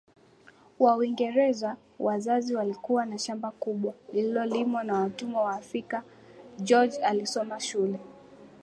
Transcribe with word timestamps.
wa 0.79 0.97
UingerezaWazazi 0.97 2.55
walikuwa 2.55 3.05
na 3.05 3.17
shamba 3.17 3.51
kubwa 3.51 3.93
lililolimwa 4.13 4.83
na 4.83 4.93
watumwa 4.99 5.41
WaafrikaGeorge 5.43 6.97
alisoma 6.97 7.59
shule 7.59 7.99